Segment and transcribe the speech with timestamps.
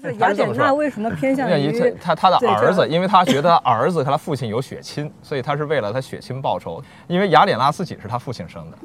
[0.00, 2.86] 是雅典娜为什么偏向于他他的儿子？
[2.88, 6.82] 因为他觉得他儿子和他父亲有血亲，所以他是为了他血亲报仇。
[7.06, 8.78] 因为雅典娜自己是他父亲生的，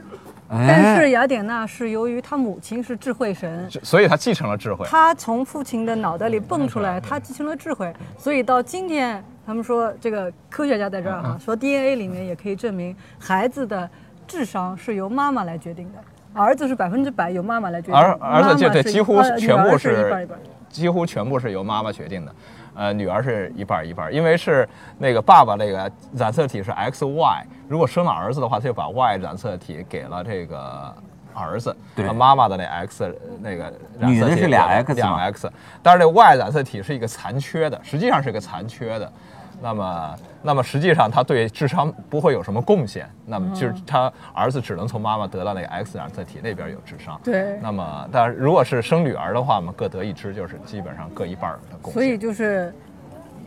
[0.50, 4.86] 但是雅典娜是由于她母亲是智慧神，所以他继承了智慧。
[4.86, 13.90] 她从父亲的脑袋里蹦出来，她继承了智慧，所以到今天他们说这个科学家在这儿哈，说 DNA 里面也可以证明孩子的
[14.28, 16.00] 智商是由妈妈来决定的，
[16.34, 20.28] 儿子是百分之百由妈妈来决定，儿儿子就对几乎呃全部是。
[20.70, 22.36] 几乎全部是由妈妈决定的，
[22.74, 30.92] 呃，女儿是一半儿一半儿，因为是那个爸爸那个染色体是 XY，如果生了儿子的话，他就把 Y 染色体给了这个
[31.32, 35.52] 儿子，对呃妈妈的那 X 那个染色体女的是俩 X 两 X，
[35.84, 39.14] 但是这 Y 染色体是一个残缺的，实际上是一个残缺的。
[39.64, 43.10] 那么，那么实际上他对智商不会有什么贡献。
[43.26, 47.18] 那么就是他儿子只能从妈妈得到那个 X 染色体那边有智商。
[47.24, 51.94] 对那么，但如果是生女儿的话我们，各得一支，就是基本上各一半儿的贡献。
[51.94, 52.74] 所以就是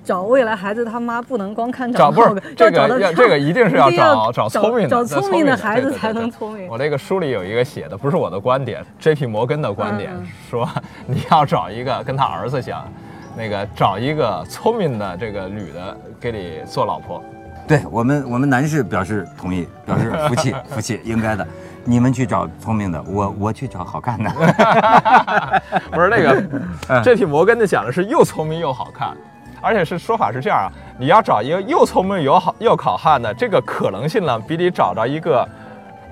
[0.02, 6.78] 找未来孩子他妈不能光看长不是长这个要这个一定是要一定找找聪明的，找找聪明的孩子才能聪明我。
[6.78, 9.26] 这个书里有一个写的，不是我的观点，J.P.
[9.26, 10.12] 摩根的观点
[10.48, 10.66] 说，
[11.06, 12.90] 你要找一个跟他儿子想，
[13.36, 17.22] 那个找一个聪明的这个女的给你做老婆。
[17.68, 21.46] 对我们，我们男士表示同意，表示服气，服气，应该的。
[21.84, 24.30] 你们去找聪明的，我我去找好看的。
[25.92, 26.42] 不是那个
[26.88, 27.24] 嗯，J.P.
[27.24, 29.16] 摩根的讲的是又聪明又好看，
[29.60, 30.66] 而且是说法是这样啊，
[30.98, 35.48] 你要找一个又聪明又好又好看的，这个可能性呢，比你找到一个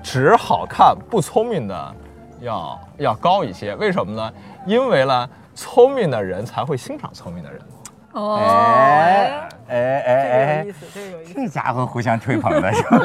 [0.03, 1.95] 只好看不聪明的
[2.39, 3.75] 要要高一些。
[3.75, 4.31] 为什么呢？
[4.65, 7.59] 因为呢，聪明的人才会欣赏聪明的人。
[8.11, 8.37] 哦，
[9.67, 11.33] 哎哎这个有哎意，思，这个有意思。
[11.33, 12.99] 这家伙互相吹捧的是吧？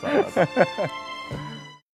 [0.00, 0.46] 走了走了